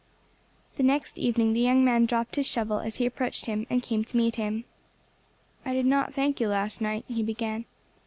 [0.77, 4.03] The next evening the young man dropped his shovel as he approached him, and came
[4.05, 4.65] to meet him.
[5.63, 7.65] "I did not thank you last night," he began.